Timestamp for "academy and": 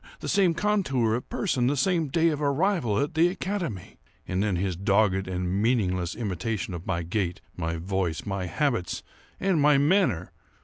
3.27-4.41